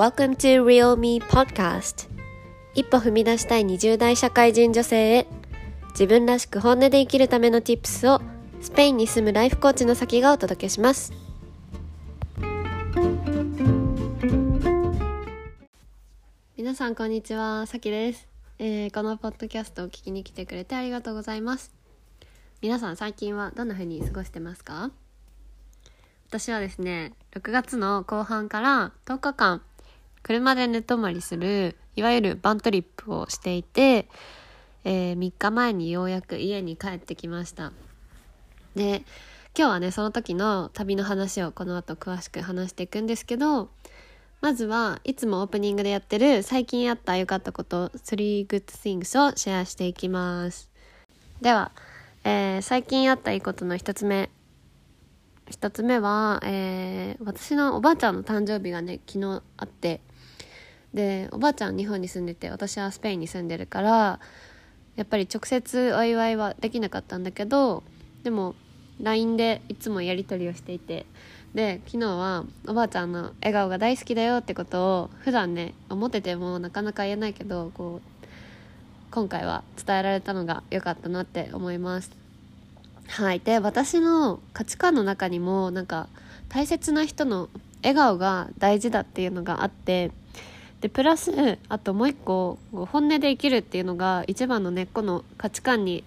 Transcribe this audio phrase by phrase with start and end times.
[0.00, 2.08] Welcome to Real Me Podcast.
[2.74, 5.26] 一歩踏み出したい20代社会人女性へ。
[5.90, 8.22] 自分らしく本音で生きるための Tips を
[8.62, 11.12] スペインに住むライフコーチの先がお届けします。
[16.56, 18.26] 皆さんこんにちは、さきです、
[18.58, 21.74] えーこのポッドキャストを聞きに来てくれてありがとうございます。
[22.62, 24.92] 皆さん最近はどんな風に過ごしてますか？
[26.30, 29.62] 私はですね6月の後半から10日間
[30.22, 34.08] 車で寝泊まりするいわゆるバントリップをしていて、
[34.84, 37.72] えー3日前にようやく家に帰ってきました。
[38.74, 39.02] で
[39.56, 43.68] 今日はねその時の旅の話をこの後詳しく話していくんですけど
[44.40, 50.70] まずはいつもオープニングでやってる最近あった良かったこと3 good things をシェアしていきます。
[51.40, 51.72] では、
[52.24, 54.30] えー最近あったいいことの一つ目。
[55.50, 60.00] 一つ目は、えー私のおばあちゃんの誕生日がね昨日あって
[60.94, 64.20] でおばあちゃん日本に住んでて私はスペインに住んでるから
[64.96, 67.82] やっぱり直接お祝いはできなかったんだけど
[68.24, 68.54] でも
[69.00, 71.06] LINE でいつもやり取りをしていて
[71.54, 78.26] で昨日はおばあちゃんの笑顔が大好きだよってことを普段ね思っててもなかなか言えないけどこう
[79.10, 82.12] 今回は伝えられたのが良かったなって思います。
[83.08, 83.40] はい。
[83.40, 86.08] で私の価値観の中にもなんか
[86.48, 87.48] 大切な人の
[87.82, 90.12] 笑顔が大事だっていうのがあって
[90.80, 96.04] でプラスあともう一個本音で生きるっていうのが一番の根っこの価値観に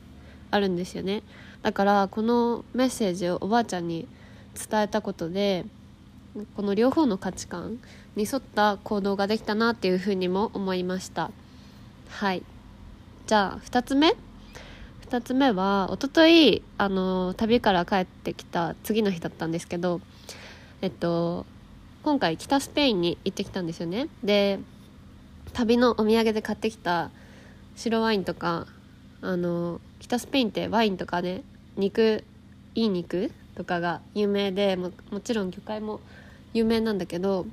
[0.50, 1.22] あるんですよね。
[1.62, 4.08] だからこのメッセージをおばあちゃんに
[4.70, 5.66] 伝えたことで
[6.56, 7.78] この両方の価値観
[8.16, 11.32] に沿った行動ができたなっていうふうにも思いました。
[12.10, 12.44] はい。
[13.28, 14.16] じゃあ2つ目
[15.10, 20.02] ？2つ目は一昨日あの旅から帰ってきた次の日だったんですけど
[20.82, 21.46] えっと
[22.04, 24.10] 今回北スペインに行ってきたんですよね。
[24.24, 24.60] で
[25.54, 27.12] 旅のお土産で買ってきた
[27.78, 28.68] 白ワインとか
[29.22, 31.44] あの北スペインってワインとかね
[31.78, 32.26] 肉
[32.76, 36.02] いい肉とかが有名でももちろん魚介も
[36.54, 37.46] 有名なんだけど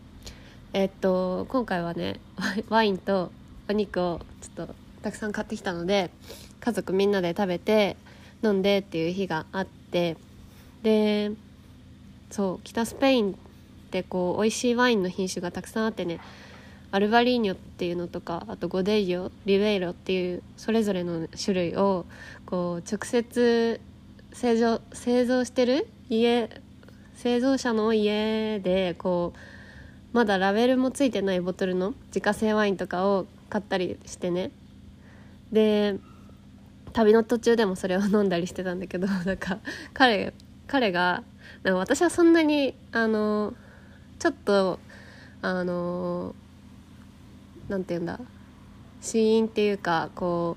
[0.73, 2.19] えっと今回はね
[2.69, 3.31] ワインと
[3.69, 6.11] お肉をちょっとたくさん買ってきたので
[6.59, 7.97] 家族みんなで食べて
[8.43, 10.17] 飲んでっていう日があって
[10.83, 11.31] で
[12.31, 13.39] そう北スペイン
[13.91, 16.21] ってこう美味しいワインの品種がたくさんあってね
[16.93, 22.07] アルバリーニョっていうのとかあとゴデイヨリベイロっていうそれぞれの種類を
[22.47, 23.81] こう直接
[24.33, 26.49] 製造製造してる家
[27.15, 29.39] 製造者の家でこう
[30.13, 34.53] まだラベルもついてないボトルの自家製ワインとかを買ったりしてね。
[35.53, 35.99] で
[36.93, 39.59] 旅の途中でもそれを飲んだりしてたんだけどなんか
[39.95, 40.33] 彼
[40.67, 41.23] 彼が
[41.63, 43.55] なんか私はそんなにあの
[44.21, 44.79] ちょっと
[45.43, 46.37] あの
[47.69, 48.21] なんて言うんだ。
[49.01, 50.57] 死因っていうかこ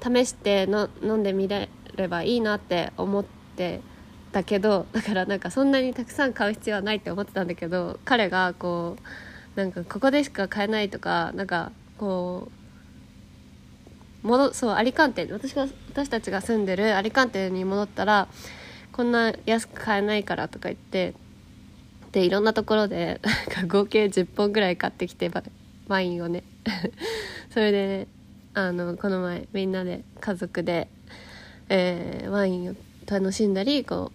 [0.00, 3.24] う試しての飲んでみれればいいなって思っ
[3.56, 3.80] て
[4.32, 8.96] たけどだからなんかそんなにたくさん買う必要はないって思ってたんだけど彼がこ
[9.56, 12.48] うなんかここでしか買えないとかなんかこ
[14.24, 18.28] う戻そうアリカンテ私が私たちが住んでるアリカンテに戻ったら
[18.92, 21.14] こんな安く買えないからとか言って
[22.14, 25.32] でいろんなところでなんか合計10本ぐらい買ってきて
[25.88, 26.44] ワインをね。
[27.50, 28.06] それでね
[28.54, 30.88] あのこの前みんなで家族で、
[31.68, 32.74] えーワインを
[33.06, 34.12] 楽しんだりこ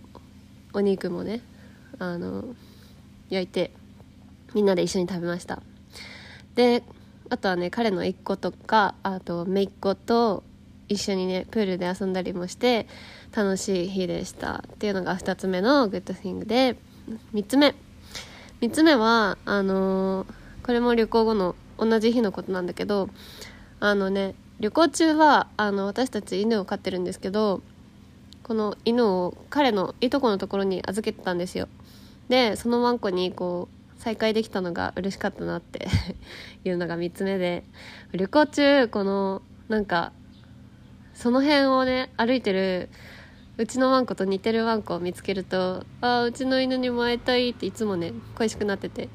[0.73, 1.41] うお肉もね
[1.99, 2.55] あの
[3.29, 3.71] 焼いて
[4.53, 5.61] みんなで一緒に食べました。
[6.55, 6.83] で
[7.29, 10.45] あとはね彼の一個とかあと姪っ子と
[10.87, 12.87] 一緒にねプールで遊んだりもして
[13.35, 14.63] 楽しい日でした。
[14.73, 16.77] っていうのが2つ目のグッドシングで
[17.33, 17.75] 3つ目。
[18.61, 20.39] 3つ目はあのー
[20.69, 23.09] これも旅行後の同じ日のことなんだけど
[23.79, 27.61] あのね旅行中はあの私たち犬を飼ってるんですけど
[28.43, 31.67] この犬を彼のいとこのところに預けてたんですよ。
[32.27, 35.87] でそのワンコにこう再会できたのが嬉しかったなって
[36.63, 37.63] いうのが3つ目で
[38.11, 40.11] 旅行中このなんか
[41.15, 42.89] その辺をね歩いてる
[43.59, 49.09] うちのワンコと似てるワンコを見つけると「ああうちの犬にも会いたい」っていつもね恋しくなってて。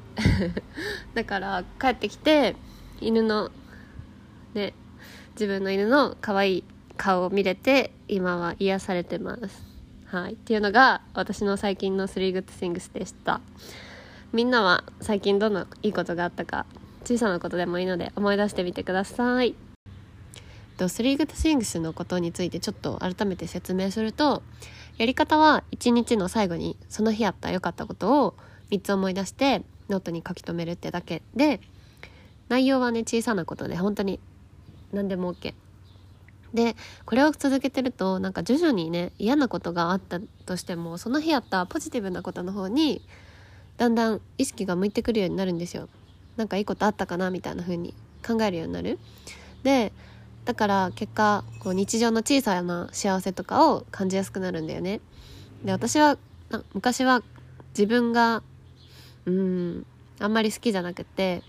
[1.15, 2.55] だから帰ってきて
[3.01, 3.49] 犬の
[4.53, 4.73] ね
[5.31, 6.63] 自分の犬の可愛い
[6.95, 9.63] 顔を見れて今は癒されてます。
[10.05, 10.33] はい。
[10.33, 13.41] っていうのが私の最近の3 good things でした。
[14.31, 16.67] みんなは最近どんないいことがあったか
[17.03, 19.55] 小さなことでもいいので思い出してみてください。
[20.75, 24.43] と3 good things のことについてちょっと改めて説明すると
[24.97, 28.35] やり方は1日の最後にその日あった良かったことを
[28.71, 31.59] 3つ思い出してノートに書き留めるってだけで
[32.49, 34.19] 内容はね小さなことで本当に
[34.91, 35.53] 何でも OK
[36.53, 36.75] で
[37.05, 43.05] これを続けてるとなんか徐々にね嫌なことがあったとしてもその日あったポジティブなことの方に
[43.77, 45.89] だんだん意識が向いてくるようになるんですよ。
[46.37, 47.93] なんかいいことあったかなみたいな風に
[48.25, 48.99] 考えるようになる。
[49.63, 49.91] で
[50.45, 55.01] だから結果こう日常の小さな幸せとかを感じやすくなるんだよね。
[55.63, 56.17] で私は
[56.73, 57.23] 昔は
[57.69, 58.43] 自分が
[59.25, 59.85] うん
[60.19, 61.41] あんまり好きじゃなくて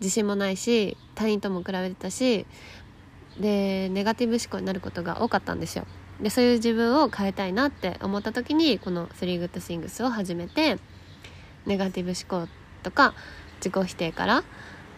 [0.00, 2.46] 自信もないし他人とも比べてたし
[3.38, 5.86] でネガティブ思考になることが多かったんですよ。
[6.20, 10.78] でそういう自分を変えたいなって思った時にこの「3 Good Things」を始めて
[11.66, 12.50] ネガティブ思考
[12.82, 13.14] とか
[13.64, 14.44] 自己否定から、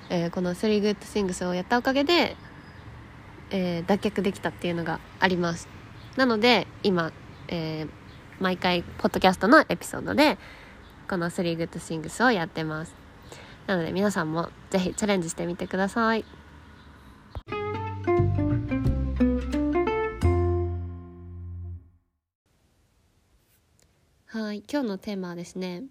[0.09, 2.37] えー、この「3 Good Things」をやったおかげで、
[3.53, 5.69] えー、脱却できたっていうのがあります。
[6.17, 7.13] なので今、
[7.49, 7.89] えー、
[8.41, 10.39] 毎回ポッドキャストのエピソードで
[11.09, 12.95] この「3 Good Things」をやってます。
[13.67, 16.25] なので皆さんも是非チャレンジしてみてください。
[24.27, 25.85] はい今日のテーマはですね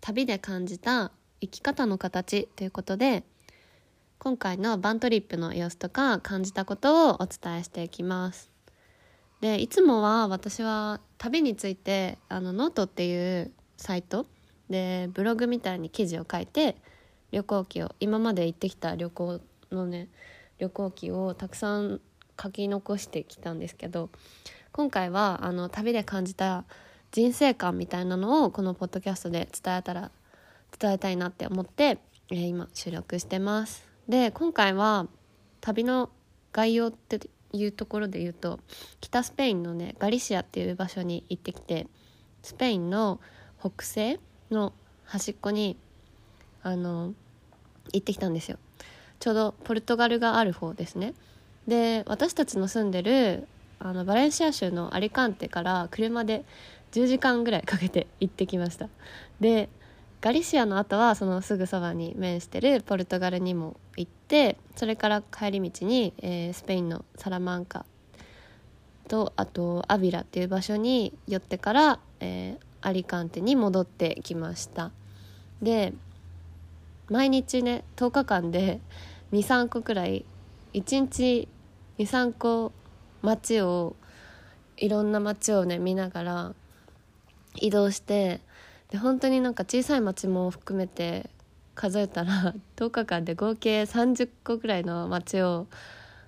[0.00, 3.22] 旅で感じた生き方の形ということで
[4.24, 8.50] 今回の van trip の様子とか感じたことをお伝えしていきます。
[9.42, 14.24] でいつもは私は旅についてあのノートっていうサイト
[14.70, 16.76] でブログみたいに記事を書いて
[17.32, 20.08] 旅行記を今まで行ってきた旅行のね
[20.56, 22.00] 旅行記をたくさん
[22.42, 24.08] 書き残してきたんですけど
[24.72, 26.64] 今回はあの旅で感じた
[27.12, 30.10] 人生観みたいなのをこのポッドキャストで伝えたら
[30.80, 31.98] 伝えたいなって思って、
[32.30, 33.93] えー、今収録してます。
[34.08, 35.06] で今回は
[35.60, 36.10] 旅の
[36.52, 37.20] 概要って
[37.52, 38.60] いうところで言うと
[39.00, 41.86] 北スペインのねガリシアっていう場所に行ってきて
[42.42, 43.20] スペインの
[43.58, 44.20] 北西
[44.50, 44.72] の
[45.04, 45.76] 端っこに
[46.62, 47.14] あの
[47.92, 48.58] 行ってきたんですよ。
[49.20, 51.14] ちょうどポルトガルがある方ですね。
[51.66, 53.48] で私たちの住んでる
[53.78, 56.44] あのバレンシア州のアリカンテから車で
[56.92, 58.88] 10時間ぐらいかけて行ってきました。
[59.40, 59.68] で
[60.24, 67.84] ガリシアの後はそのすぐそばに面してるポルトガルにも行ってそれから帰り道に、えー、スペインのサラマンカ
[69.06, 74.92] とあとアビラっていう場所に寄ってから、えー、アリカンテに戻ってきました。
[75.60, 75.92] で
[77.10, 78.80] 毎日ね10日間で
[79.34, 80.24] 23個くらい
[80.72, 81.48] 1日
[81.98, 82.72] 23個
[83.22, 83.94] 街を
[84.78, 86.54] いろんな街をね見ながら
[87.56, 88.40] 移動して
[88.94, 91.28] で本当になんか小さい町も含めて
[91.74, 95.66] 数えたら 10日間で合計30個ぐらいの町を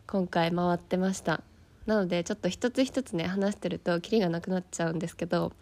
[0.08, 1.42] 今回回ってました。
[1.86, 5.52] なのでちょっと一つ一つね話してるとキリがなくなっちゃうんですけど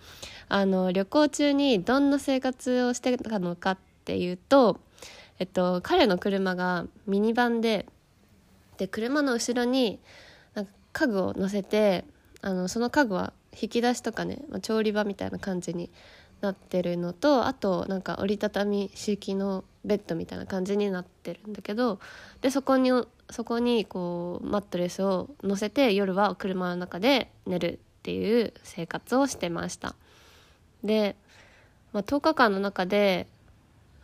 [0.48, 4.80] あの旅行中にどんな生活をしてたのかっていうと、
[5.38, 7.84] えっと、彼の車がミニバンで
[8.78, 10.00] で車の後ろに
[10.94, 12.06] 家具を乗せて
[12.40, 15.90] あのその家具は引き出しとかね、まあ、調理場みたいな感じに
[16.44, 21.98] なってるのとあとなんか折りたたみ式のベッドみたいな感じになってるんだけど
[22.42, 22.90] でそこに
[23.30, 29.94] そこにこうマットレスを乗せて夜は車の中で寝るっていう生活をしてました。
[30.82, 31.16] で、
[31.94, 33.26] まあ、10日間の中で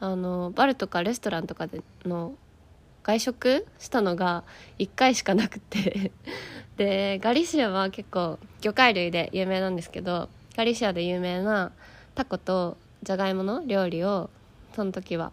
[0.01, 2.35] あのバルとかレストランとかでの
[3.03, 4.45] 外食したのが
[4.79, 6.13] 1回しかなくて。
[6.77, 11.73] でガリシアは結構魚介類で有名なんですけどガリシアで有名な
[12.15, 14.31] タコとじゃがいもの料理を
[14.75, 15.33] その時は、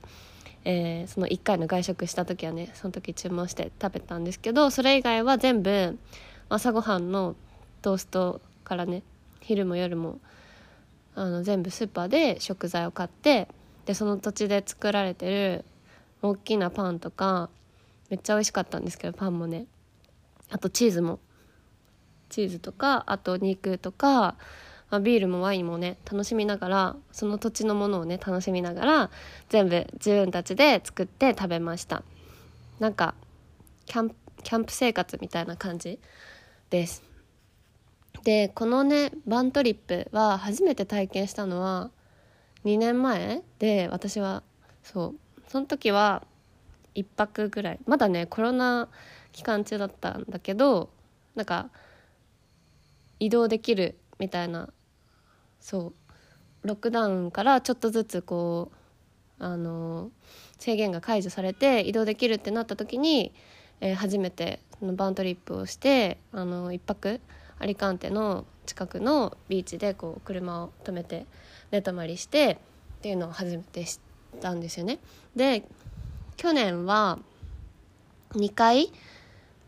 [0.65, 5.98] えー、その1回の外食した時はねその時注文して食べたんですけどそれ以外は全部
[6.50, 7.36] 朝ごはんの
[7.81, 9.03] トーストからね
[9.41, 10.19] 昼も夜も
[11.15, 13.48] あの全部スーパーで食材を買って
[13.86, 15.65] でその土地で作られてる
[16.22, 17.50] 大きなパンとか
[18.10, 19.65] めっちゃ美味しかったんですけどパンもね。
[20.50, 21.19] あとチーズも。
[22.29, 24.36] チーズとかあと肉とか、
[24.89, 29.10] まあ、ビールもワインもね楽しみながらその土地のものをね楽しみながら
[29.50, 32.03] 全部自分たちで作って食べました。
[32.79, 33.15] なんか
[33.86, 36.00] キャンキャンプ生活みたいな感じ
[36.70, 37.03] です。
[38.24, 41.91] でこのねバントリップは初めて体験したのは
[42.65, 44.44] 2年前で私は
[44.84, 45.15] そう。
[45.50, 46.24] その時は
[46.96, 47.79] 1泊ぐらい。
[47.86, 48.89] まだねコロナ
[49.32, 50.89] 期間中だったんだけど
[51.36, 51.70] なんか
[53.20, 54.70] 移動できるみたいな
[55.67, 55.93] そう
[56.65, 58.71] ロックダウンからちょっとずつこ
[59.41, 60.12] うあの
[60.57, 63.33] 制限が解除されて移動できるってなった時に、
[63.81, 67.19] えー、初めてそのバントリップをしてあの1泊
[67.59, 71.25] アリカンテの近くのビーチでこう車を止めて
[71.71, 72.59] 寝泊まりして
[73.00, 73.95] っていうのを初めて知
[74.38, 75.00] ったんですよね。
[75.36, 75.65] で
[76.38, 77.19] 去年は
[78.36, 78.93] 2回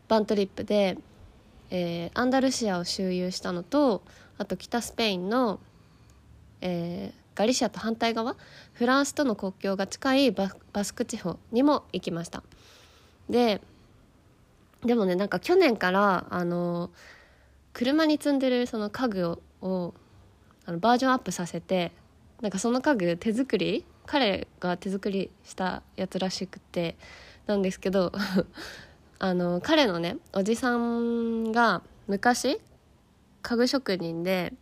[0.08, 0.96] バントリップで、
[1.68, 4.00] えー、アンダルシアを周遊したのと
[4.38, 5.60] あと北スペインの、
[6.60, 8.36] えー、ガリシアと反対側
[8.72, 10.50] フランスとの国境が近いバ
[10.82, 12.42] スク地方にも行きました。
[13.28, 13.60] で
[14.84, 16.90] でもねなんか去年からあの
[17.72, 19.94] 車に積んでるその家具をを
[20.64, 21.92] あのバージョンアップさせて
[22.40, 26.96] なんかその家具手作り彼が手作りしたやつらしくて
[27.46, 28.12] なんですけど
[29.18, 32.60] あの彼のねおじさんが昔
[33.42, 34.52] 家具職人で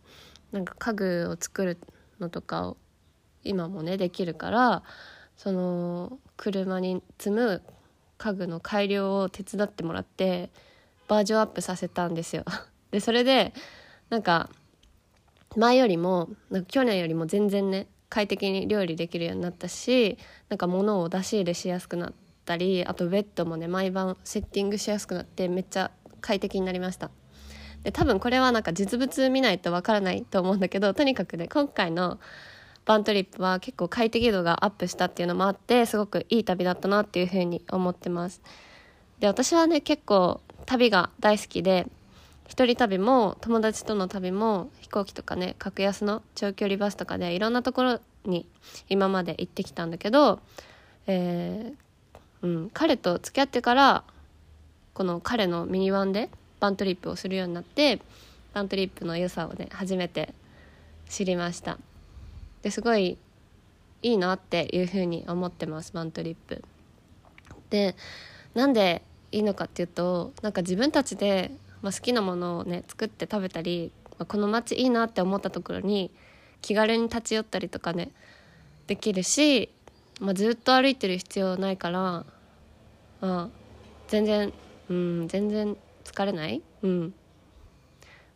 [0.51, 1.77] なんか家具を作る
[2.19, 2.77] のとかを
[3.43, 4.83] 今もねできるから
[5.37, 7.61] その車に積む
[8.17, 10.49] 家具の改良を手伝ってもらって
[11.07, 12.43] バージョンアップさせたんですよ。
[12.91, 13.53] でそれで
[14.09, 14.49] なんか
[15.55, 20.17] 前よりもなんか去年よりも全然ね快適に料理できるようになったし
[20.49, 22.13] なんか物を出し入れしやすくなっ
[22.45, 25.91] たりあとベッドもね毎晩セッティングしやすくなってめっちゃ
[26.21, 27.11] 快適になりました
[27.83, 32.19] で多分これはなんか実物見ないとわからないと思うんだけどとにかくね今回の
[32.85, 38.41] バントリップは結構快適度がアップしたっていうのもあってすごくいい旅だったなっていうふうに思ってます。
[39.19, 41.87] で私はね結構旅が大好きで
[42.47, 48.47] 一人旅も友達との旅も飛行機とかね格安の長距離バスとかでいろんなところに
[48.89, 50.39] 今まで行ってきたんだけど、
[51.05, 54.03] えー、うん、彼と付き合ってから
[54.93, 56.29] この彼のミニワンで
[56.59, 58.01] バントリップをするようになって
[58.53, 60.33] バントリップの良さをね初めて
[61.09, 61.77] 知りました。
[62.61, 63.17] ですごい
[64.01, 66.63] いいなっていうふうに思ってますバントリップ。
[67.69, 67.95] で
[68.53, 69.01] なんで
[69.31, 71.51] いいのかっていうとなんか自分たちで
[71.81, 76.11] まあ、好きなものをね作って食べたり、まあ、この街いいなって思ったところに
[76.61, 78.11] 気軽に立ち寄ったりとかね
[78.87, 79.69] できるし、
[80.19, 82.25] まあ、ずっと歩いてる必要ないから、ま
[83.21, 83.49] あ、
[84.07, 84.53] 全然
[84.89, 85.77] うん全然
[86.09, 86.61] 疲れない？
[86.83, 87.13] うん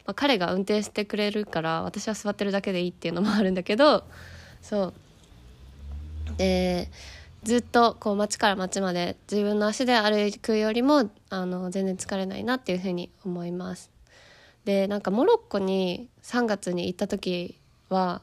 [0.05, 4.03] まあ、彼が運転してくれるから私は座ってるだけでいいっていうのもあるんだけど
[4.61, 4.93] そう
[6.37, 6.89] で
[7.43, 13.91] ずっとこう町から町まで自分の足で歩くよりもあの全然疲れないなっていうふうに思います。
[14.65, 18.21] でなんかモロッコに3月に行った時は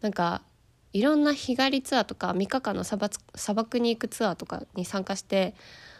[0.00, 0.42] なんか
[0.94, 5.54] いろんな日帰りツアーとか3日間の砂漠砂漠に行くツアーとかに参加して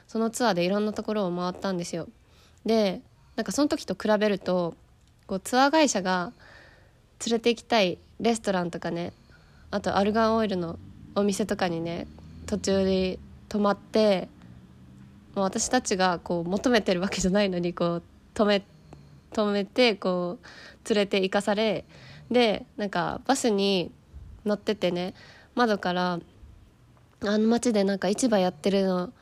[0.09, 2.09] そのツアーでいろんなところを回ったんですよ。
[2.65, 3.01] で
[3.37, 4.75] なんかその時と比べると
[5.27, 6.33] こうツアー会社が
[7.27, 9.13] 連れて行きたいレストランとかね
[9.71, 10.79] あとアルガンオイルの
[11.15, 12.07] お店とかにね
[12.47, 14.29] 途中で止まって
[15.35, 18.03] もう私たちがこう求めてるわけじゃないのにこう
[18.35, 18.63] 止め
[19.33, 21.85] 止めてこう連れて行かされ
[22.31, 23.91] でなんかバスに
[24.45, 25.15] 乗っててね
[25.55, 26.19] 窓から
[27.25, 29.13] あの街でなんか市場やってるの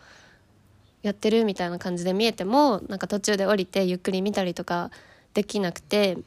[1.02, 4.90] やってるみたいな感じで見えてもなんか途中で降りてゆっくり見たりとか
[5.32, 6.18] できなくて、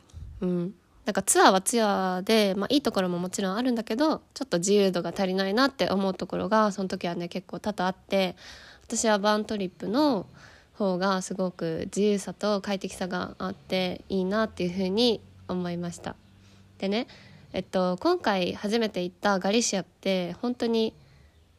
[0.42, 0.74] うん、
[1.06, 8.36] なんかツアーはツアーで、まあ、いいところももちろんあるんだけどちょっと自由度が足りないなって思うところがその時はね結構多々あって
[8.84, 10.26] 私はバントリップの
[10.74, 16.16] 方がすごく自由さと快適さがあっていいなっていうふうに思いました。
[16.80, 17.08] でね
[17.54, 20.94] えっと今回初めて行ったガリシアって本当に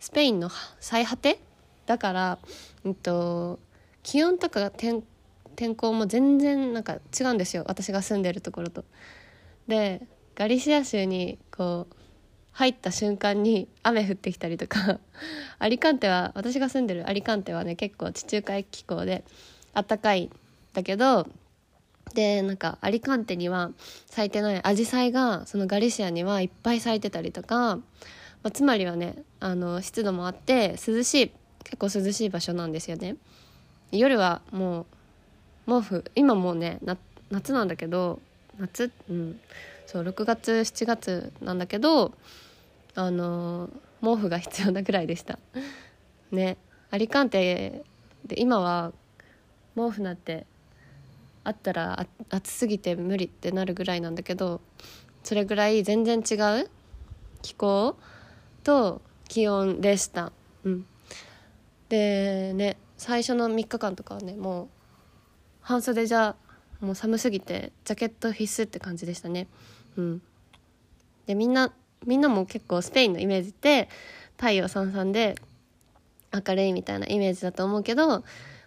[0.01, 1.39] スペインの最果て？
[1.87, 2.39] だから、
[2.85, 3.59] えっと、
[4.03, 5.03] 気温とか天
[5.57, 8.85] 天候も全然なんか違うんですよ私が住んでるところと。
[9.69, 11.97] でガリシア州にこう
[12.53, 15.01] 入った瞬間に雨降ってきたりとか
[15.59, 19.25] アリカンテは私が住んでるアリカンテはね結構地中海気候で
[19.73, 20.31] あったかいん
[20.73, 21.27] だけど
[22.15, 23.73] でなんかアリカンテには
[24.07, 27.83] 咲いてないアジサイがそのガリシアにはいっぱい咲いてたりとか、ま
[28.45, 31.33] あ、つまりはねあの湿度もあって涼しい
[31.65, 33.17] 結構涼しい場所なんですよね。
[33.91, 34.87] 夜はも
[35.67, 36.79] う毛布今もうね
[37.31, 38.21] 夏なんだけど
[38.59, 39.41] 夏うん
[39.87, 42.13] そう6月7月なんだけど
[42.95, 43.71] あの
[44.03, 45.39] 毛布が必要なぐらいでした
[46.31, 46.57] ね
[46.91, 47.83] アリカンテ
[48.27, 48.93] で今は
[49.75, 50.47] 毛布なんて
[51.43, 54.61] あったら暑すぎて無理ってなるぐらいなんだけど
[55.23, 56.71] それぐらい全然違う
[57.43, 57.97] 気候
[58.63, 60.33] と気温でした。
[60.65, 60.87] うん、
[61.89, 64.69] でね最初の3日間とかはねもう
[65.61, 66.37] 半袖じゃ
[66.81, 69.47] もう寒すぎてジャケット必須って感じでしたね。
[69.97, 70.23] うん。
[71.27, 71.73] でみんな
[72.07, 73.89] みんなも結構スペインのイメージって
[74.37, 75.37] 太陽さんさんで
[76.33, 78.23] 明るいみたいなイメージだと思うけど、ま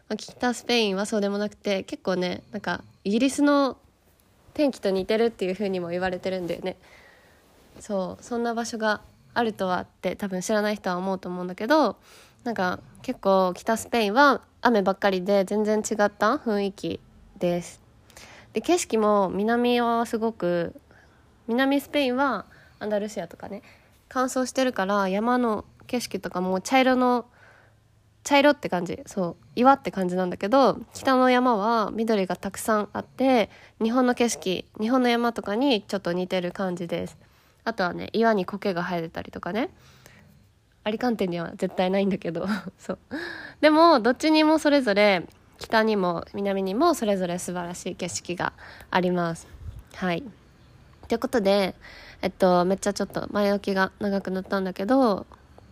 [0.09, 3.77] あ、北スペインはそうでもなくて結構ねなんかイギリスの
[4.53, 6.77] 天気と似てるっていう風にも言われてるんだよね。
[7.79, 9.01] そうそんな場所が
[9.35, 11.97] あるとはって多分知らない人は思うと思うんだけど
[12.43, 16.99] なんか結構北スペインは雨ばっかりで全然違った雰囲気
[17.39, 17.79] です。
[18.51, 20.75] で景色も南はすごく
[21.47, 22.43] 南スペインは
[22.79, 23.61] アンダルシアとかね
[24.09, 27.25] 乾燥してるから山の景色とかも茶色の
[28.25, 33.49] 茶色って感じそう岩って感じなんだけど北の山は緑がたくさんあって
[33.81, 37.17] 日本の景色日本の山とかにちょっと似てる感じです。
[37.63, 39.69] あとはね岩に苔が生えてたりとかね。
[40.87, 42.47] アリカンテには絶対ないんだけど。
[42.79, 42.99] そう。
[43.59, 45.27] でもどっちにもそれぞれ
[45.57, 48.53] 北にも南にもそれぞれ素晴らしい景色が
[48.89, 49.47] あります。
[49.95, 50.23] はい。
[51.09, 51.75] ということで
[52.21, 55.25] えっとめっちゃちょっと前置きが長くなったんだけど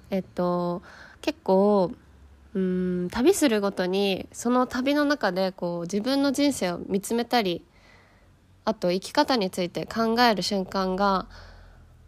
[0.09, 0.81] えっと
[1.21, 1.91] 結構
[2.53, 7.63] うん旅するごとにその旅の中でこう自分の人生を見つめたり
[8.65, 11.27] あと生き方について考える瞬間が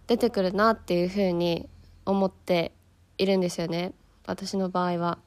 [0.08, 1.70] 出てくるなっていうふうに
[2.06, 2.72] 思って
[3.17, 3.93] いるんですよね
[4.25, 5.17] 私の場合は。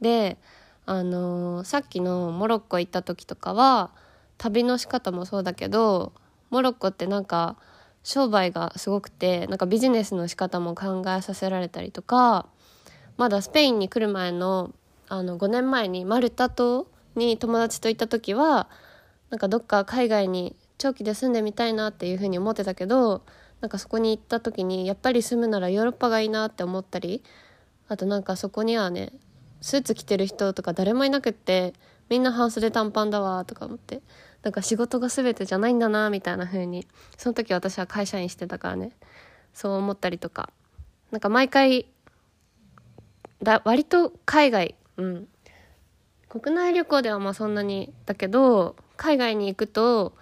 [0.00, 0.36] で
[0.84, 3.90] あの、さっきのモロッコ行った時とかは
[4.36, 6.12] 旅の仕方もそうだけど
[6.50, 7.56] モロッコってなんか
[8.02, 12.46] 商売がすごくてなんかビジネスの仕方も考えさせられたりとか
[13.16, 14.72] まだスペインに来る前の
[15.08, 18.68] あの5年前にマルタ島に友達と行った時は
[19.30, 23.22] なんかどっか海外に長期で住んでみたいなっていうふうに思ってたけど
[23.62, 27.22] なんかそこに行った時にやっぱり住むならヨーロッパがいいなって思ったり
[27.88, 29.12] あとなんかそこにはね
[29.60, 31.72] スーツ着てる人とか誰もいなくって
[32.08, 34.02] みんな半袖短パンだわとか思って
[34.42, 38.90] なんか仕事が全てじゃないんだなみたいな風にその時私は会社員してたからね
[39.54, 40.50] そう思ったりとか
[41.12, 41.86] なんか毎回
[43.40, 45.28] だ割と海外うん
[46.28, 50.14] 国内旅行ではまあそんなにだけど海外に行くと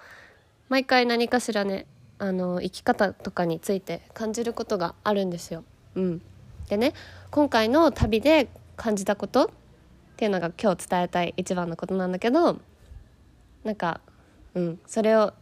[0.69, 1.87] 毎回何かしらね
[2.21, 5.65] あの生き方とかについて感じることがあるんですよ。
[5.95, 6.23] うん、
[6.69, 6.93] でね
[7.31, 9.49] 今回の旅で感じたことっ
[10.17, 12.61] ていうのが今日伝えたい一番のことなんだけど
[13.65, 14.03] なんか、
[14.55, 15.33] うん、それを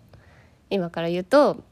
[0.70, 1.62] 今から言うと、ま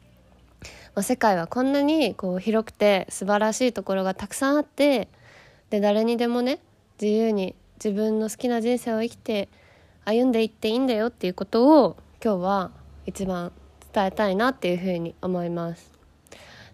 [1.01, 5.09] あ、世界はこんなにこう広くて素晴らしいところがたくさんあって
[5.71, 6.59] で誰にでもね
[7.01, 9.49] 自由に自分の好きな人生を生きて
[10.05, 12.71] 歩んでいっていいんだよっていうことを今日は
[13.07, 13.53] 一番
[13.97, 15.91] 伝えたいなっていうふうに思います。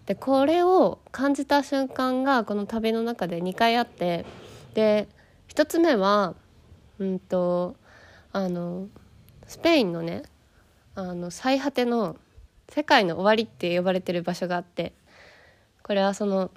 [0.05, 4.25] でこれを感じた瞬間がこの旅の中で2回あって
[4.73, 5.07] で
[5.47, 6.35] 1つ目は
[6.99, 7.77] うんと
[8.33, 8.89] あの
[9.47, 10.23] スペインのね
[10.95, 12.17] あの最果ての
[12.67, 14.91] 世界の終わりって呼ばれてる場所があって
[15.83, 16.51] これはその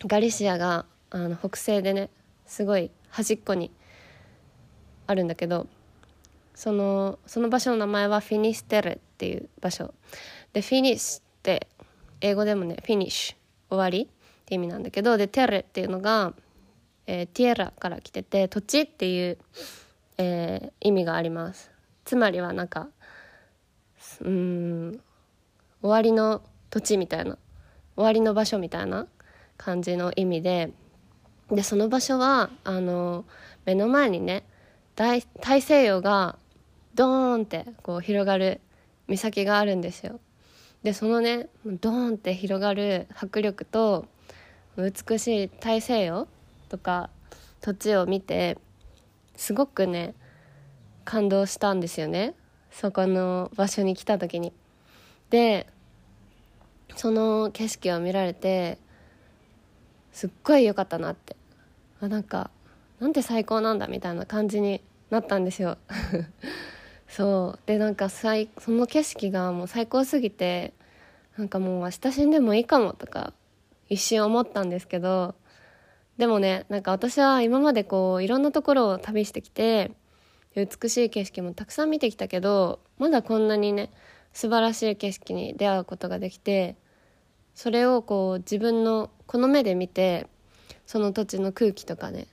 [0.00, 2.10] ガリシアがあの北西でね
[2.46, 3.72] すごい端っこに
[5.08, 5.66] あるんだけど
[6.54, 9.92] そのその場所の名前はフィニステレっていう場所。
[10.52, 11.68] でフィニスって
[12.20, 13.36] 英語でもねフィニッシュ
[13.70, 14.06] 終わりっ
[14.46, 16.32] て意味なんだけどでテレっていうのが、
[17.06, 19.38] えー、ティエラから来てて土地っていう、
[20.16, 21.70] えー、意味があります。
[22.04, 22.88] つまりはなんか
[24.22, 25.00] うん
[25.82, 27.36] 終わりの土地みたいな
[27.96, 29.06] 終わりの場所みたいな
[29.56, 30.72] 感じの意味で
[31.50, 33.24] でその場所はあの
[33.64, 34.44] 目の前にね
[34.96, 36.36] 大大西洋が
[36.94, 38.60] ドーンってこう広がる
[39.08, 40.20] 岬があるんですよ。
[40.82, 44.06] でそのねドーンって広がる迫力と
[44.76, 46.28] 美しい大西洋
[46.68, 47.10] とか
[47.60, 48.58] 土地を見て
[49.34, 50.14] すごくね
[51.04, 52.34] 感動したんですよね。
[52.70, 54.52] そこの場所に来た時に。
[55.30, 55.66] で
[56.96, 58.78] その景色を見られて
[60.12, 61.36] すっごい良かったなって。
[62.00, 62.50] あなんか
[63.00, 65.78] なんて最高なんだみたいな感じになったんですよ。
[67.08, 67.60] そう。
[67.66, 68.28] でなんかそ
[68.70, 70.74] の景色がもう最高すぎて
[71.36, 73.32] なんかもう明日死んでもいいかもとか
[73.88, 75.34] 一瞬思ったんですけど
[76.18, 79.92] でもねなんか私は今までこういろんなところを旅してきて
[80.54, 83.90] 美しい景色もたくさん見てきたけどまだこんなにね
[84.32, 86.76] 素晴らしい景色に出会うことができて
[87.54, 90.26] それをこう自分のこの目で見て
[90.86, 92.26] その土地の空気とかね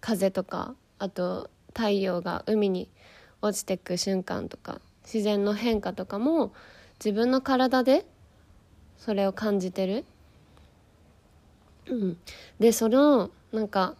[0.00, 2.90] 風とかあと太陽が海に
[3.42, 6.52] 落ちてく瞬間とか自然の変化とかも
[6.98, 8.04] 自分の体で
[8.98, 10.04] それを感じてる。
[11.88, 12.16] うん、
[12.58, 13.96] でそのなんか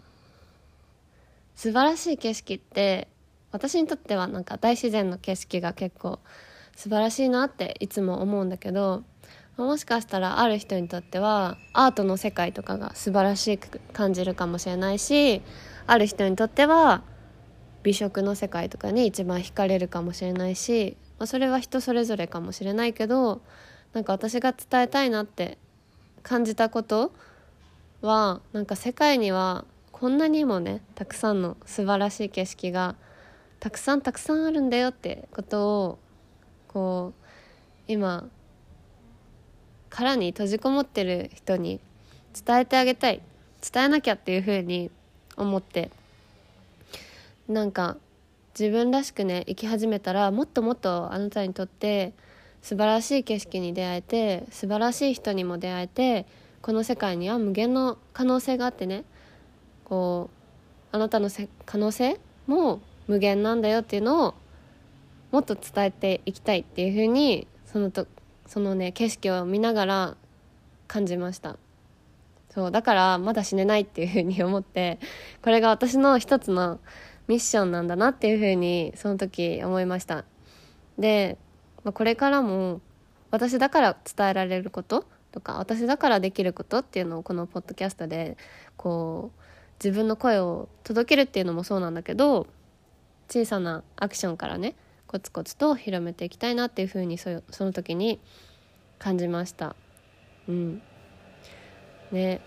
[1.56, 3.08] 素晴らしい景色って
[3.52, 6.20] 私にとってはなんか大自然の景色が結構
[6.76, 9.02] 素晴らしいなっていつも思うんだけど
[9.56, 15.42] もしかしたらある人にとってはアートの世界とかが素晴らしく感じるかもしれないし
[15.86, 17.02] ある人にとっては
[17.82, 23.40] 美食の世界とかに一番惹かれるかもしれないし、まあ、それは人それぞれかもしれないけど
[23.92, 25.58] なんか私が伝えたいなって
[26.22, 27.12] 感じたこと
[28.02, 32.96] はなんか世界にはこんなにもねたくさんの素晴らしい景色が
[33.58, 35.98] たくさんたくさんあるんだよってことを
[36.68, 37.26] こう
[37.88, 38.28] 今
[39.88, 41.80] 殻に閉じこもってる人に
[42.46, 43.22] 伝えてあげたい。
[43.60, 44.90] 伝えなきゃっていうふうに
[45.36, 45.90] 思って
[47.50, 47.96] なんか
[48.58, 52.12] 自分らしくね生き始めたらもっともっとあなたにとって
[52.62, 56.26] 素晴らしい景色に出会えて素晴らしい人にも出会えて
[56.62, 59.04] この世界には無限の可能性があってね
[59.84, 60.30] こ
[60.92, 61.28] うあなたの
[61.66, 64.34] 可能性も無限なんだよっていうのを
[65.32, 68.06] もっと伝えていきたいっていうふうにそのと
[68.46, 70.16] そのね景色を見ながら
[70.86, 71.56] 感じました。
[72.50, 74.98] そうだからまだ死ねないっていうふうに思って
[75.40, 76.80] これが私の一つの
[77.30, 80.24] ミッションなんだなっていうふうにその時思いました。
[80.98, 81.38] で、
[81.84, 82.80] まあ、これからも
[83.30, 88.36] 私だから伝えられることとか私だからできることっていうのをこのポッドキャストで
[88.76, 89.40] こう
[89.78, 92.48] 自分の声を届けるっていうのもそうなんだけど
[93.28, 94.74] 小さなアクションからね
[95.06, 98.18] コツコツと広めていきたいなっていうふうにそその時に
[98.98, 99.76] 感じました。
[100.48, 100.82] うん。
[102.10, 102.40] ね。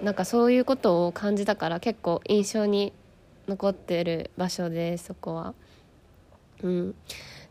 [0.00, 2.92] なんかそういうことを感じたから結構印象に
[3.46, 5.54] 残ってる場所でそこは。
[6.62, 6.94] うん、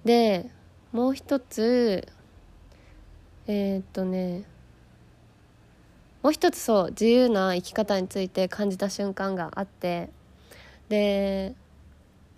[0.04, 0.50] で
[0.92, 2.08] もう一つ
[3.48, 4.44] えー、っとね
[6.24, 10.10] もう一つそう自由な生き方について感じた瞬間があって
[10.90, 11.54] で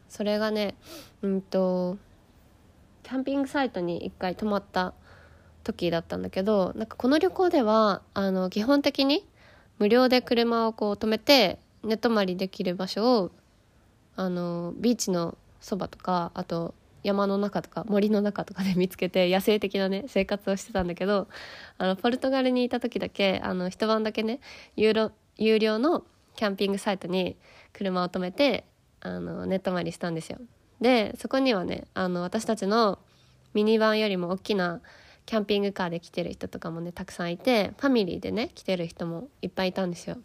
[0.10, 0.76] それがね
[1.22, 1.98] うんと
[3.04, 4.94] キャンピングサイトに一回泊まった
[5.64, 9.26] 時だったんだけどなんかこの旅行ではあの基本的に
[9.80, 13.32] 無料で車をこう止めて寝泊まりできる場所を
[14.18, 21.28] あのビーチのそばとかあと山の中とか森の中とかで見つけて野生的なね生活をしてたんだけど
[21.78, 24.40] あのポルトガルにいた時だけあの一晩だけね
[24.76, 26.04] 有料有料の
[26.36, 27.38] キャンピングサイトに
[27.74, 28.66] 車を止めて
[29.02, 30.40] あの寝泊まりしたんですよ。
[30.82, 33.00] でそこにはねあの私たちの
[33.54, 34.82] ミニバンよりも大きな
[35.26, 40.18] キャンピングカーで来てる人とかもねたくさんいてファミリーでね来てる人もいっぱいいたんですよ。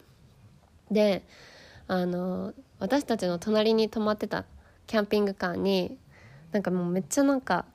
[0.91, 1.23] で
[1.87, 4.45] あの私たちの隣に泊まってた
[4.87, 5.97] キャンピングカーに
[6.51, 7.65] なんかもうめっちゃなんか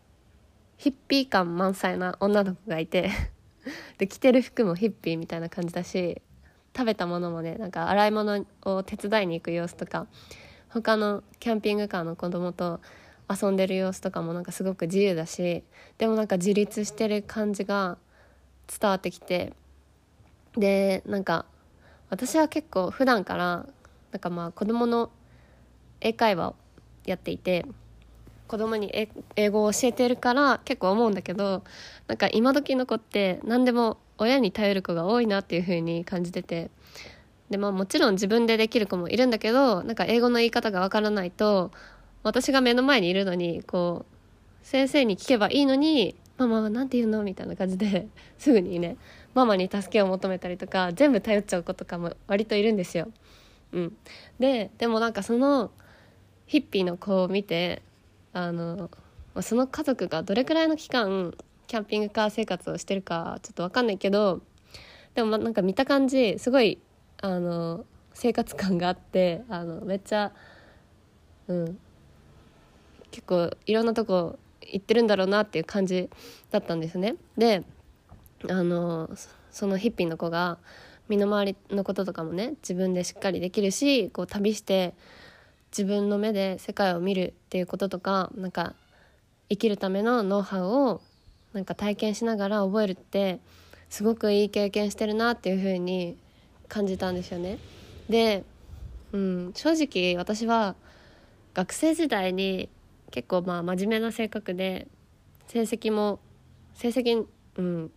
[0.76, 3.10] ヒッピー感満載な女の子がいて
[3.98, 6.22] で着てる服もヒッピーみたいな感じだし
[6.76, 10.06] 食べたものもねなんか洗い物を手伝いに行く様子とか
[10.68, 12.80] 他のキャンピングカーの子供と
[13.28, 15.64] 遊んでる様子とかもなんかすごく自由だし
[15.98, 17.98] でもなんか自立してる感じが
[18.68, 19.52] 伝わってきて
[20.56, 21.44] でなんか
[22.10, 23.66] 私は結構普段から
[24.12, 25.10] なんかまあ子供の
[26.00, 26.54] 英会話を
[27.06, 27.64] やっていて
[28.46, 28.90] 子供に
[29.36, 31.62] 英語を教えてるから結構思うんだけど
[32.06, 36.70] なんか今時の子って何でも親に頼る子が多いなっていう風に感じてて
[37.50, 41.70] でまあもちろん自分でできる子もいるんだけどなんか英語の言い方がわからないと
[42.22, 48.96] 私が目の前にいるのにこう先生に聞けばいいのに「ママは何て言うの?」みたいな感じですぐにね
[49.34, 53.08] ママに助けを求めたりとか全部頼っちゃう子とかも割といるんですよ。
[53.72, 53.96] うん、
[54.38, 55.70] ででもなんかその
[56.46, 57.82] ヒッピーの子を見て
[58.32, 58.90] あの
[59.40, 61.34] その家族がどれくらいの期間
[61.66, 64.40] キャンピングカー生活をしてるかちょっと分かんないけど
[65.14, 66.78] でもなんか見た感じすごい
[67.20, 70.32] あの生活感があってあのめっちゃ
[71.46, 71.78] うん
[73.10, 76.08] 結構いろんなとこ行ってるんだろうなっていう感じ
[76.50, 77.16] だったんですね。
[77.36, 77.62] で
[78.48, 79.10] あの
[79.50, 80.58] そのヒッピーの子が
[81.08, 84.94] 身の回りのこととかもね自分でしっかりできるしこう旅して
[85.70, 88.74] 自分の目で世界を見るっていうこととかなんか
[89.48, 91.00] 生きるためのノウハウを
[91.52, 93.40] なんか体験しながら覚えるって
[93.88, 96.16] すごくいい経験してるなっていう風に
[96.68, 97.58] 感じたんですよね。
[98.08, 98.44] で、
[99.12, 100.74] うん、正直私は
[101.54, 102.68] 学生時代に
[103.10, 104.86] 結構まあ真面目な性格で
[105.46, 106.20] 成績も
[106.74, 107.24] 成績、
[107.56, 107.90] うん、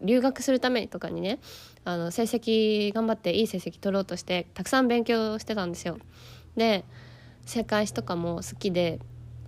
[0.00, 1.38] 留学するためとかにね
[1.84, 5.98] あの成績頑張っていい成績取ろうとしてたくさん勉強してたんですよ。
[6.56, 6.84] で
[7.46, 9.00] 世界史とかも好きで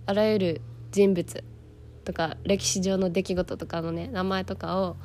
[0.05, 1.43] あらゆる人物
[2.05, 4.95] とか歴史上の出来事とかのね名前とかを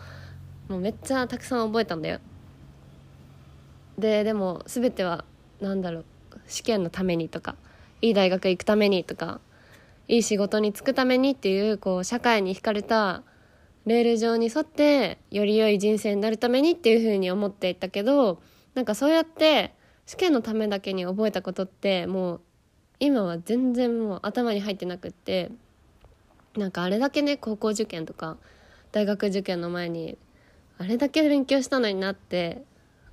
[0.68, 2.20] もうめっちゃたくさん覚えたんだよ。
[3.98, 5.24] ででも全ては
[5.60, 6.04] 何だろう
[6.46, 7.56] 試験のためにとか
[8.00, 9.40] いい大学行くためにとか
[10.08, 13.22] いい仕事に就くためにっていうこう社会に惹かれた
[13.86, 18.40] レール上に沿ってより良い人生になるためにっていうふうに思っていたけど
[18.74, 19.74] なんかそうやって
[20.06, 22.40] 試験のためだけに覚えたことってもう
[23.00, 25.50] 今は全然もう頭に入ってなくって
[26.56, 28.36] なんかあれだけね高校受験とか
[28.92, 30.18] 大学受験の前に
[30.78, 32.62] あれだけ勉強したのになって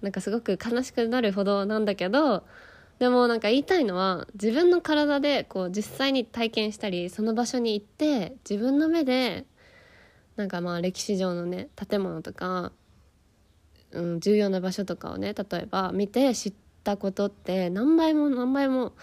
[0.02, 2.44] なんかすごく悲しくなるほどなんだけど
[3.00, 9.46] でもなんか言いたいのは自分の体でこう実際に体験したりその場所に行って自分の目で
[10.39, 12.71] なんかまあ歴史上のね建物とか、
[13.91, 16.54] うん、重要な場所とかをね例えば見て知っ
[16.86, 18.93] たことって何倍も何倍も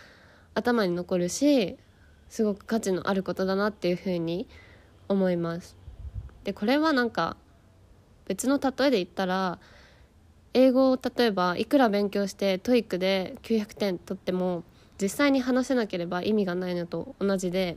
[0.55, 1.77] 頭に残るし
[2.31, 4.49] すごく価値のあることだなっていうふうに
[5.09, 5.77] 思います。
[6.45, 7.37] でこれはなんか
[8.27, 9.59] 別の例えで言ったら
[10.55, 14.65] 英語を例えばいくら勉強して TOEIC で900点取っても
[14.99, 17.77] 実際に話せなければ意味がないのと同じで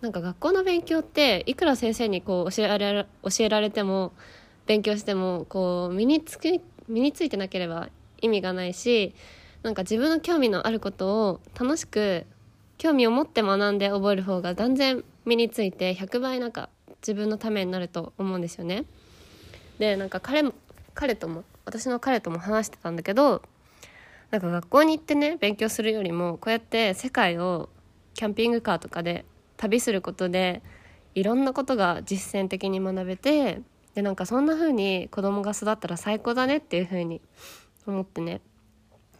[0.00, 4.12] なんか学校の勉強っていくら先生にこう教えられ教えられても
[4.66, 7.88] 勉強してもこう身につく身についてなければ
[8.20, 9.14] 意味がないし
[9.62, 12.26] なんか自分の興味のあることを楽しく
[12.78, 16.68] 興味を持って学んで覚える方が断然身について100倍なんか
[17.02, 18.84] 自分のためになると思うんですよね。
[19.78, 20.52] でなんか彼も
[20.94, 23.42] 彼とも私の彼とも話してたんだけど
[24.30, 27.68] なんか学校に行ってね勉強するよりもこうやって世界を
[28.14, 29.24] キャンピングカーとかで
[29.58, 30.62] 旅することで
[31.14, 33.60] いろんなことが実践的に学べて
[33.94, 37.20] でなんかそんな風に子供が育ったら最高だねっていう風に
[37.86, 38.40] 思ってね。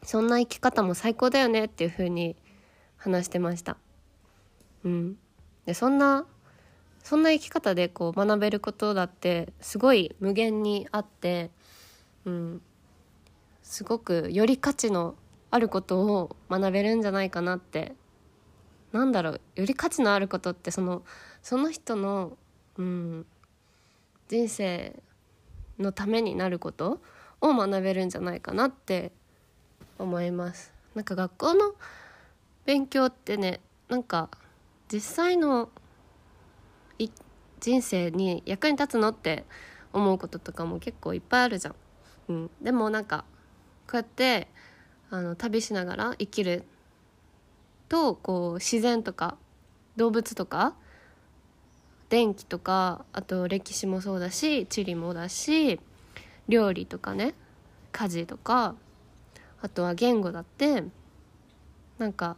[0.03, 2.37] そんな生き方も最高だよねっていう風に
[2.97, 3.77] 話してました。
[4.85, 5.19] うん、
[5.67, 6.25] でそんな
[7.03, 11.51] そんな生き方でこう学べることだってすごい無限にあって、
[12.25, 12.63] うん、
[13.63, 15.15] すごくより価値の
[15.51, 17.95] あることを学べるんじゃないかなって
[18.93, 21.03] なんだろうより価値のあることってその
[21.43, 22.37] その人の、
[22.77, 23.27] うん、
[24.29, 24.95] 人生
[25.79, 27.01] のためになること
[27.41, 29.13] を学べるんじゃないかなって
[29.99, 30.73] 思います。
[30.95, 31.75] なんか学校の
[32.65, 34.31] 勉強ってねなんか
[34.91, 35.71] 実際の
[37.61, 39.45] 人生に役に立つのって
[39.93, 41.75] 思うこととかも結構いっぱいあるじゃん。
[42.29, 43.25] うん、でもなんか
[43.87, 44.49] こうやって
[45.11, 46.65] あの旅しながら生きる
[47.89, 49.37] とこう自然とか
[49.97, 50.75] 動物とか
[52.09, 55.81] 電気とかあと歴史もそうだし地理もだし
[56.49, 57.35] 料理とかね
[57.93, 58.75] 家事とか
[59.61, 60.85] あとは言語だって
[61.99, 62.37] なんか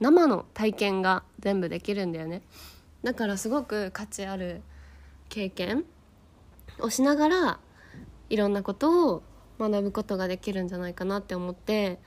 [0.00, 2.42] 生の体験が全部できるんだよね。
[3.02, 4.62] だからすごく価値ある
[5.28, 5.84] 経験
[6.80, 7.60] をしながら
[8.28, 9.22] いろんなことを
[9.58, 11.98] 学ぶことができるんじゃないかなって思って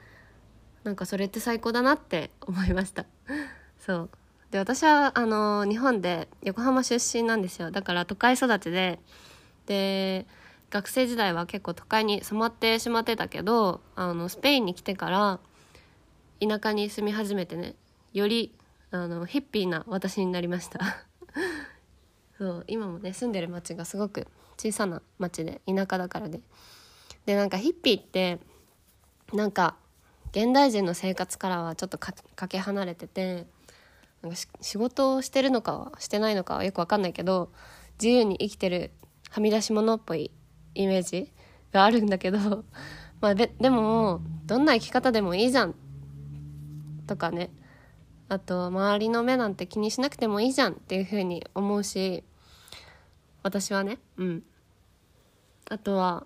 [0.84, 3.06] なんかそれって最高だなって思いました。
[3.80, 4.10] そう。
[4.52, 7.72] で私はあの日本で横浜出身なんですよ。
[7.72, 9.00] だから都会育ちで。
[9.66, 10.26] で
[10.70, 15.40] 学生時代は結構都会に染まってしまってたけどあのスペインに来てから
[16.42, 17.76] 田舎に住み始めてね
[18.12, 18.54] より
[18.92, 20.80] あのヒッピーな私になりました。
[22.38, 22.64] そう。
[22.68, 26.42] 今もね住んでる町がすごく小さな町で田舎だからで。
[27.26, 28.40] でなんかヒッピーって
[29.32, 29.78] なんか
[30.34, 32.14] 現代人の生活からはちょっとか
[32.48, 33.46] け離れてて
[34.24, 37.52] なんか仕事をしてるのかはしてないのかはよく分かんないけど
[38.02, 38.92] 自由に生きてる
[39.30, 40.32] はみ出し物っぽい
[40.74, 41.32] イメージ
[41.72, 42.66] があるんだけど
[43.22, 45.76] まあででもどんな生き方でもいいじゃん
[47.06, 47.52] とかね。
[48.30, 52.24] あと周りの目なんて気にしなくてもいいじゃんっていうふうに思うし
[53.44, 54.44] 私はねうん。
[55.70, 56.26] あとは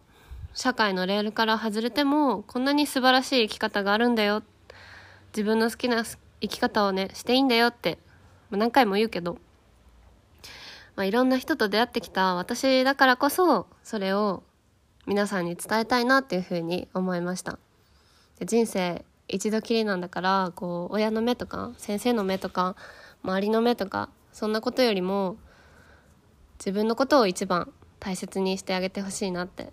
[0.58, 4.42] 社会のレールから外れてもこんなに素晴らしい生き方があるんだよ。
[5.28, 6.18] 自分の好きな生
[6.48, 8.00] き方をねしていいんだよって
[8.50, 9.38] 何回も言うけど、
[10.96, 14.42] まあ、いろんな人と出会ってきた私だからこそそれを
[15.06, 17.60] 皆さんに伝えたいなっていうふうに思いました。
[18.40, 22.76] で人生一度きりなんだからこう親の目とか先生の目とか
[23.24, 25.38] 周りの目とかそんなことよりも
[26.58, 29.72] 自分のことを一番大切にしてあげてほしいなって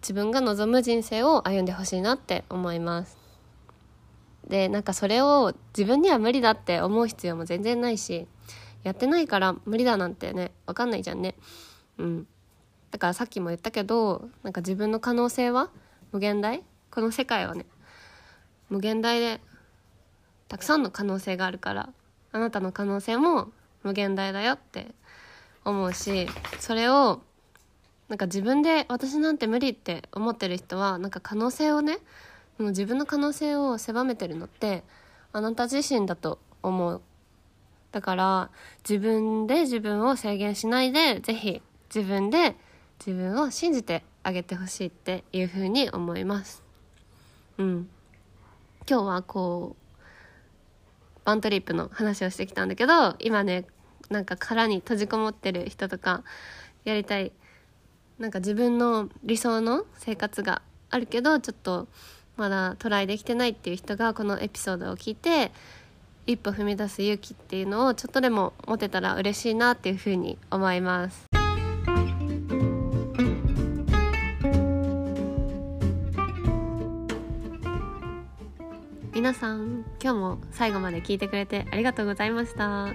[0.00, 3.18] 自分が望む人生を歩んでほしいなって思います。
[4.48, 8.26] でなんかそれを自分には無理だって思う必要も全然ないし
[8.82, 11.36] やってないから無理だなんてね分かんないじゃんね。
[11.98, 12.26] うん。
[12.90, 15.70] だからさっきも言ったけどなんか自分の可能性は
[16.12, 16.64] 無限大？
[16.90, 17.66] この世界はね。
[18.68, 19.40] 無限大で
[20.48, 21.90] たくさんの可能性があるから
[22.32, 24.88] あなたの可能性も無限大だよって
[25.64, 27.20] 思うしそれを
[28.10, 31.98] なんか自分で私なんて無理って思ってる人はなんか可能性をね
[32.58, 34.82] 自分の可能性を狭めてるのって
[35.32, 37.00] あなた自身だと思う。
[37.92, 38.50] だから
[38.88, 41.62] 自分で自分を制限しないで是非
[41.94, 42.56] 自分で
[43.04, 46.64] 自分を信じてあげてほしいっていうふうに思います。
[47.58, 47.88] うん。
[48.88, 53.66] 今日はこうバントリップの話をしてきたんだけど今ね
[54.08, 56.24] なんか殻に閉じこもってる人とか
[56.84, 57.30] やりたい
[58.20, 61.88] なんか自分の理想の生活があるけどちょっと
[62.36, 65.50] まだトライできてないっていう人がこのエピソードを聞いて
[66.26, 71.26] 一歩踏み出す勇気っていうのをちょっとでも持てたら嬉しいなっていうふうに思います。
[79.14, 82.88] 皆さん今日も最後まで聞いてくれてありがとうございました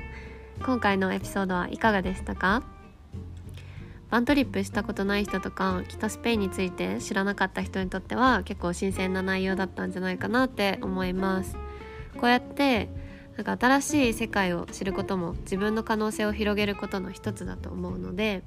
[0.66, 2.75] 今回のエピソードはいかがでしたか？
[4.12, 11.58] ワントリップしたことない人とか北スペインについて知らなかった人にとっては結構新鮮な内容だったんじゃないかなって思います。
[12.18, 12.90] こうやって
[13.36, 18.44] なんか新しい世界を知ることも自分の可能性を広げることの一つだと思うので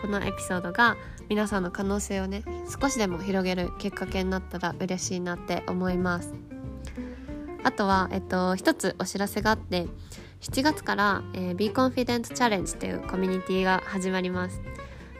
[0.00, 0.96] このエピソードが
[1.28, 2.42] 皆さんの可能性をね
[2.80, 6.32] 少しでも広げるきっかけになったら嬉しいなって思います。
[7.62, 9.86] あとは、えっと、一つお知らせがあって
[10.40, 14.62] 7月から「えー、Be Confident Challenge」というコミュニティが始まります。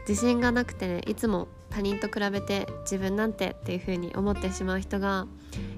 [0.08, 5.26] 自信がなくてねいつも他人と比べて自分なんてっていう風に思ってしまう人が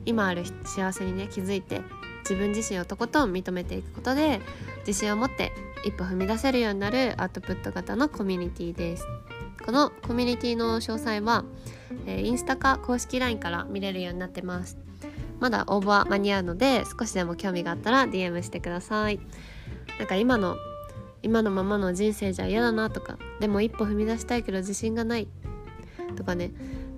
[0.06, 1.82] 今ある幸せにね気づいて
[2.20, 4.40] 自分自身をとことん認めていくことで
[4.86, 5.52] 自信を持って
[5.84, 9.06] 一歩踏み出せるようになるアウトプット型のコミュニティです。
[9.64, 11.44] このコミュニティの詳細は、
[12.06, 14.76] えー、インスタか公式 LINE から見れるようになってます。
[15.40, 19.20] まだ応募は間に合うので少しでも興味があったら DM してください。
[19.98, 20.56] なんか今の
[21.22, 25.28] 今のままの人生じゃ嫌だなとかでも一歩踏み出したいけど自信がない。
[26.16, 26.50] とかね。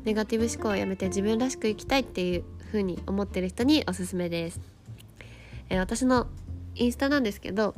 [0.05, 4.61] ネガティブ思考をやめて自分らしく生きたいっていう風に思ってる人におすすめです、
[5.71, 6.27] えー、私の
[6.75, 7.75] インスタなんですけど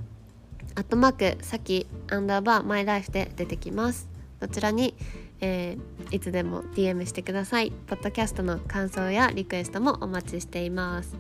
[0.75, 4.09] アットマークさきアンダーバーマイライフで出てきます。
[4.41, 4.95] どちらに
[5.41, 7.71] えー、いつでも DM してください。
[7.71, 11.15] ポッドキャストの感想やリクエストもお待ちしています。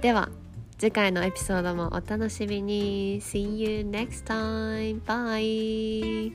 [0.00, 0.28] では
[0.82, 5.00] 次回のエピソードもお楽しみに See you next time!
[5.04, 6.32] Bye!